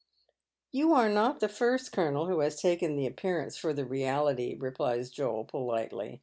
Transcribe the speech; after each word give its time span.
"You 0.71 0.93
are 0.95 1.09
not 1.09 1.41
the 1.41 1.47
first, 1.47 1.91
colonel, 1.91 2.25
who 2.25 2.39
has 2.39 2.59
taken 2.59 2.95
the 2.95 3.05
appearance 3.05 3.55
for 3.55 3.71
the 3.71 3.85
reality," 3.85 4.55
replies 4.59 5.11
Joel, 5.11 5.45
politely. 5.45 6.19